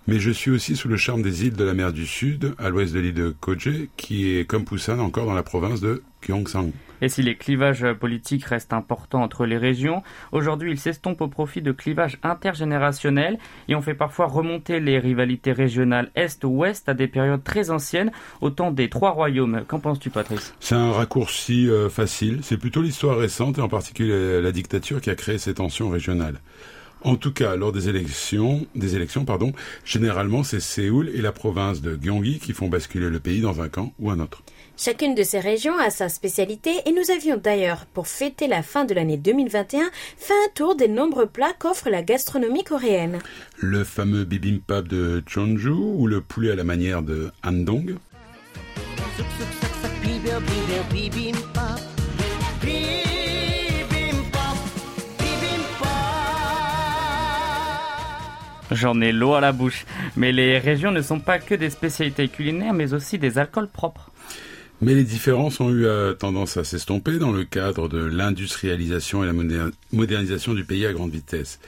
[0.07, 2.69] mais je suis aussi sous le charme des îles de la mer du Sud, à
[2.69, 6.71] l'ouest de l'île de Koje, qui est comme Busan encore dans la province de Gyeongsang.
[7.01, 11.61] Et si les clivages politiques restent importants entre les régions, aujourd'hui ils s'estompent au profit
[11.61, 17.43] de clivages intergénérationnels et on fait parfois remonter les rivalités régionales Est-Ouest à des périodes
[17.43, 19.63] très anciennes, au temps des trois royaumes.
[19.67, 20.55] Qu'en penses-tu Patrice?
[20.59, 25.09] C'est un raccourci euh, facile, c'est plutôt l'histoire récente et en particulier la dictature qui
[25.09, 26.39] a créé ces tensions régionales.
[27.03, 29.53] En tout cas, lors des élections, des élections, pardon,
[29.85, 33.69] généralement c'est Séoul et la province de Gyeonggi qui font basculer le pays dans un
[33.69, 34.43] camp ou un autre.
[34.77, 38.85] Chacune de ces régions a sa spécialité et nous avions d'ailleurs, pour fêter la fin
[38.85, 43.19] de l'année 2021, fait un tour des nombreux plats qu'offre la gastronomie coréenne.
[43.57, 47.95] Le fameux bibimbap de Jeonju ou le poulet à la manière de Andong.
[58.71, 59.85] J'en ai l'eau à la bouche.
[60.15, 64.11] Mais les régions ne sont pas que des spécialités culinaires, mais aussi des alcools propres.
[64.81, 69.27] Mais les différences ont eu euh, tendance à s'estomper dans le cadre de l'industrialisation et
[69.27, 71.59] la moder- modernisation du pays à grande vitesse.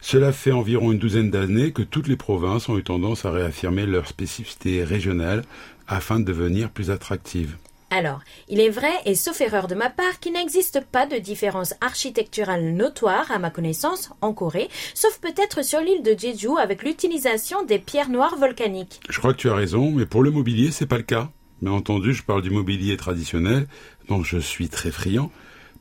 [0.00, 3.86] Cela fait environ une douzaine d'années que toutes les provinces ont eu tendance à réaffirmer
[3.86, 5.44] leur spécificité régionale
[5.86, 7.56] afin de devenir plus attractives.
[7.90, 11.74] Alors, il est vrai, et sauf erreur de ma part, qu'il n'existe pas de différence
[11.80, 17.64] architecturale notoire, à ma connaissance, en Corée, sauf peut-être sur l'île de Jeju avec l'utilisation
[17.64, 19.00] des pierres noires volcaniques.
[19.08, 21.30] Je crois que tu as raison, mais pour le mobilier, c'est pas le cas.
[21.62, 23.66] Bien entendu, je parle du mobilier traditionnel,
[24.08, 25.32] dont je suis très friand.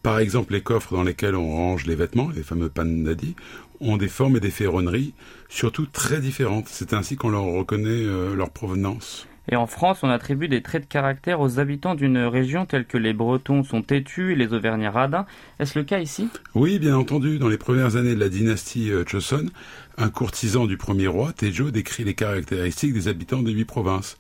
[0.02, 3.36] Par exemple, les coffres dans lesquels on range les vêtements, les fameux pandadi,
[3.82, 5.14] ont des formes et des ferronneries,
[5.50, 6.68] surtout très différentes.
[6.70, 9.28] C'est ainsi qu'on leur reconnaît euh, leur provenance.
[9.50, 12.98] Et en France, on attribue des traits de caractère aux habitants d'une région telle que
[12.98, 15.26] les Bretons sont têtus et les Auvergnats radins.
[15.60, 16.28] Est-ce le cas ici?
[16.54, 19.46] Oui, bien entendu, dans les premières années de la dynastie euh, Joseon,
[19.98, 24.18] un courtisan du premier roi, Tejo, décrit les caractéristiques des habitants des huit provinces.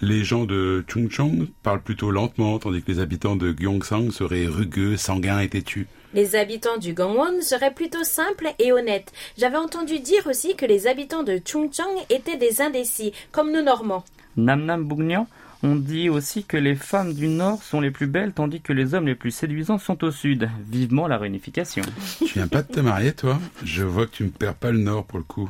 [0.00, 4.96] Les gens de Chungcheong parlent plutôt lentement, tandis que les habitants de Gyeongsang seraient rugueux,
[4.96, 5.86] sanguins et têtus.
[6.14, 9.12] Les habitants du Gangwon seraient plutôt simples et honnêtes.
[9.36, 14.04] J'avais entendu dire aussi que les habitants de Chungcheong étaient des indécis, comme nos Normands.
[14.36, 15.26] Nam Nam Bougnan
[15.66, 18.92] on dit aussi que les femmes du Nord sont les plus belles tandis que les
[18.92, 20.50] hommes les plus séduisants sont au Sud.
[20.68, 21.82] Vivement la réunification.
[22.18, 23.40] Tu viens pas de te marier, toi?
[23.64, 25.48] Je vois que tu me perds pas le nord pour le coup.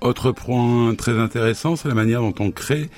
[0.00, 2.88] Autre point très intéressant, c'est la manière dont on crée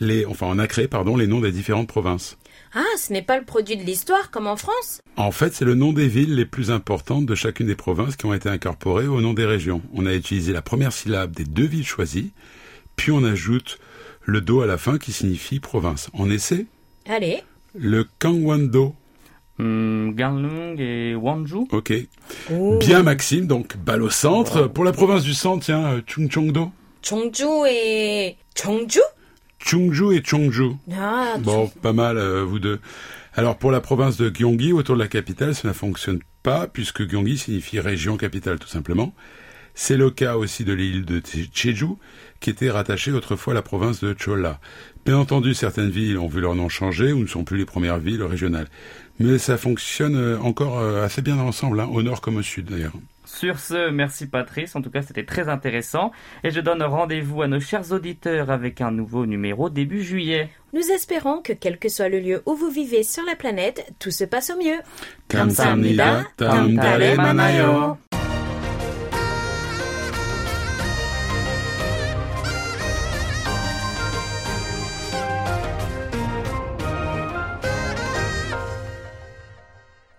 [0.00, 2.38] les, enfin, on a créé, pardon, les noms des différentes provinces.
[2.72, 5.02] Ah, ce n'est pas le produit de l'histoire comme en France?
[5.16, 8.26] En fait, c'est le nom des villes les plus importantes de chacune des provinces qui
[8.26, 9.82] ont été incorporées au nom des régions.
[9.92, 12.32] On a utilisé la première syllabe des deux villes choisies,
[12.96, 13.78] puis on ajoute
[14.24, 16.10] le do à la fin qui signifie province.
[16.14, 16.66] On essaie?
[17.06, 17.42] Allez,
[17.74, 18.94] Le Kangwon-do.
[19.60, 21.92] Hmm, Gangneung et Wanju Ok.
[22.50, 22.78] Oh.
[22.78, 24.68] Bien Maxime, donc balle au centre.
[24.68, 26.70] Pour la province du centre, tiens, euh, Chungcheongdo.
[27.02, 28.36] Chongju et...
[28.54, 29.00] Chongju?
[29.58, 30.76] Chungju et Chongju.
[30.98, 32.80] Ah, Bon, pas mal, euh, vous deux.
[33.34, 37.06] Alors, pour la province de Gyeonggi, autour de la capitale, ça ne fonctionne pas, puisque
[37.06, 39.12] Gyeonggi signifie région capitale, tout simplement.
[39.74, 41.86] C'est le cas aussi de l'île de Jeju,
[42.40, 44.60] qui était rattachée autrefois à la province de Cholla.
[45.04, 47.98] Bien entendu, certaines villes ont vu leur nom changer ou ne sont plus les premières
[47.98, 48.68] villes régionales.
[49.18, 52.66] Mais ça fonctionne euh, encore euh, assez bien ensemble, hein, au nord comme au sud
[52.66, 52.92] d'ailleurs.
[53.24, 56.10] Sur ce, merci Patrice, en tout cas c'était très intéressant
[56.42, 60.50] et je donne rendez-vous à nos chers auditeurs avec un nouveau numéro début juillet.
[60.72, 64.10] nous espérons que quel que soit le lieu où vous vivez sur la planète, tout
[64.10, 64.80] se passe au mieux.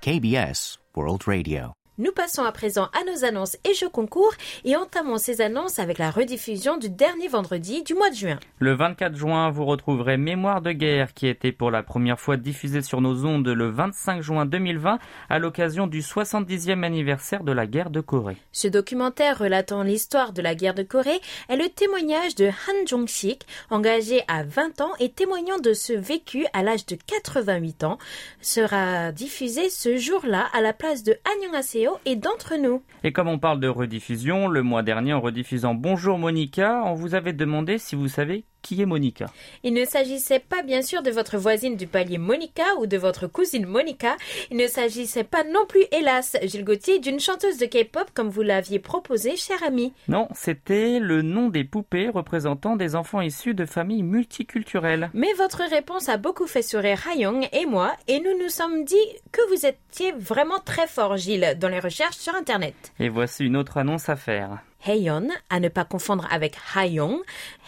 [0.02, 1.81] KBS World Radio.
[1.98, 4.34] Nous passons à présent à nos annonces et jeux concours
[4.64, 8.40] et entamons ces annonces avec la rediffusion du dernier vendredi du mois de juin.
[8.60, 12.38] Le 24 juin, vous retrouverez Mémoire de guerre qui a été pour la première fois
[12.38, 17.68] diffusée sur nos ondes le 25 juin 2020 à l'occasion du 70e anniversaire de la
[17.68, 18.38] guerre de Corée.
[18.54, 21.20] Ce documentaire relatant l'histoire de la guerre de Corée
[21.50, 26.46] est le témoignage de Han Jong-sik, engagé à 20 ans et témoignant de ce vécu
[26.54, 27.98] à l'âge de 88 ans,
[28.40, 31.18] sera diffusé ce jour-là à la place de
[32.06, 32.84] Et d'entre nous.
[33.04, 37.16] Et comme on parle de rediffusion, le mois dernier en rediffusant Bonjour Monica, on vous
[37.16, 39.28] avait demandé si vous savez qui est Monica?
[39.64, 43.28] Il ne s'agissait pas bien sûr de votre voisine du palier Monica ou de votre
[43.28, 44.16] cousine Monica.
[44.50, 48.42] Il ne s'agissait pas non plus, hélas, Gilles Gauthier, d'une chanteuse de K-pop comme vous
[48.42, 49.94] l'aviez proposé, cher ami.
[50.08, 55.10] Non, c'était le nom des poupées représentant des enfants issus de familles multiculturelles.
[55.14, 58.96] Mais votre réponse a beaucoup fait sourire Hayong et moi, et nous nous sommes dit
[59.32, 62.76] que vous étiez vraiment très fort, Gilles, dans les recherches sur Internet.
[63.00, 64.60] Et voici une autre annonce à faire.
[64.86, 67.20] Heyon, à ne pas confondre avec Hayong.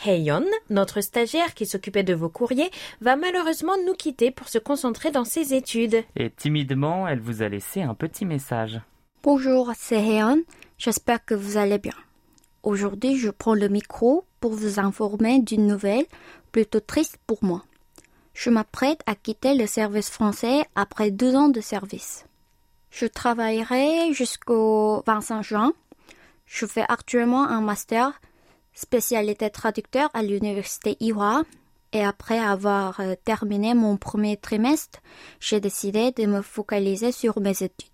[0.06, 5.12] Heyon, notre stagiaire qui s'occupait de vos courriers, va malheureusement nous quitter pour se concentrer
[5.12, 6.04] dans ses études.
[6.16, 8.80] Et timidement, elle vous a laissé un petit message.
[9.24, 10.42] Bonjour, c'est Heon.
[10.78, 11.94] J'espère que vous allez bien.
[12.64, 16.06] Aujourd'hui, je prends le micro pour vous informer d'une nouvelle
[16.52, 17.64] plutôt triste pour moi.
[18.34, 22.26] Je m'apprête à quitter le service français après deux ans de service.
[22.90, 25.74] Je travaillerai jusqu'au 25 juin.
[26.46, 28.20] Je fais actuellement un master
[28.74, 31.44] spécialité traducteur à l'université Ihwa
[31.92, 35.00] et après avoir euh, terminé mon premier trimestre,
[35.40, 37.90] j'ai décidé de me focaliser sur mes études.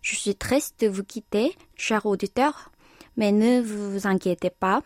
[0.00, 2.70] Je suis triste de vous quitter, cher auditeur,
[3.16, 4.82] mais ne vous inquiétez pas.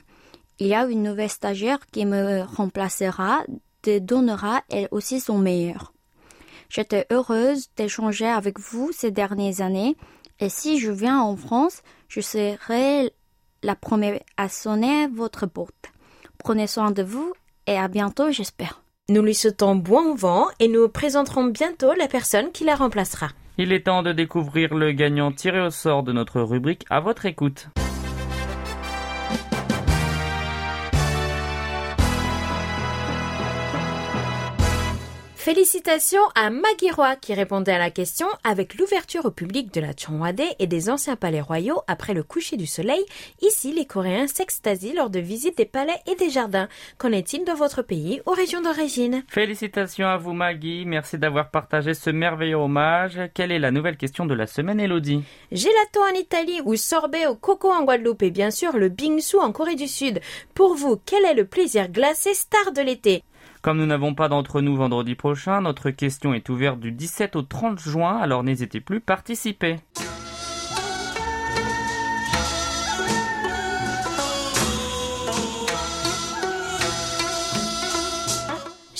[0.58, 3.44] Il y a une nouvelle stagiaire qui me remplacera,
[3.82, 5.92] te donnera elle aussi son meilleur.
[6.68, 9.96] J'étais heureuse d'échanger avec vous ces dernières années
[10.40, 11.82] et si je viens en France,
[12.14, 13.12] je serai
[13.64, 15.92] la première à sonner votre porte.
[16.38, 17.32] Prenez soin de vous
[17.66, 18.82] et à bientôt, j'espère.
[19.08, 23.30] Nous lui souhaitons bon vent et nous présenterons bientôt la personne qui la remplacera.
[23.58, 27.26] Il est temps de découvrir le gagnant tiré au sort de notre rubrique à votre
[27.26, 27.68] écoute.
[35.44, 39.90] Félicitations à Maggie Roy qui répondait à la question avec l'ouverture au public de la
[39.94, 43.04] Chonghwade et des anciens palais royaux après le coucher du soleil.
[43.42, 46.66] Ici, les Coréens s'extasient lors de visites des palais et des jardins.
[46.96, 49.22] Qu'en est-il de votre pays ou région d'origine?
[49.28, 53.20] Félicitations à vous Maggie, merci d'avoir partagé ce merveilleux hommage.
[53.34, 55.24] Quelle est la nouvelle question de la semaine Elodie?
[55.52, 58.22] Gelato en Italie ou sorbet au coco en Guadeloupe?
[58.22, 60.20] Et bien sûr le bingsu en Corée du Sud.
[60.54, 63.22] Pour vous, quel est le plaisir glacé star de l'été?
[63.64, 67.40] Comme nous n'avons pas d'entre nous vendredi prochain, notre question est ouverte du 17 au
[67.40, 69.76] 30 juin, alors n'hésitez plus, participez.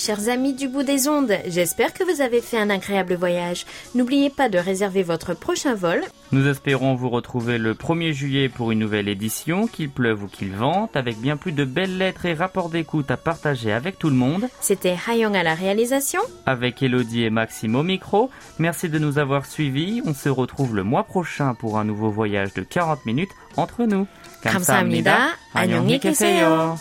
[0.04, 3.66] Chers amis du bout des ondes, j'espère que vous avez fait un agréable voyage.
[3.94, 6.02] N'oubliez pas de réserver votre prochain vol.
[6.32, 10.52] Nous espérons vous retrouver le 1er juillet pour une nouvelle édition, qu'il pleuve ou qu'il
[10.52, 14.16] vente, avec bien plus de belles lettres et rapports d'écoute à partager avec tout le
[14.16, 14.48] monde.
[14.62, 16.22] C'était Hayong à la réalisation.
[16.46, 20.00] Avec Elodie et Maxime au micro, merci de nous avoir suivis.
[20.06, 24.06] On se retrouve le mois prochain pour un nouveau voyage de 40 minutes entre nous.
[24.42, 25.36] 감사합니다.
[25.52, 26.78] 안녕히 계세요.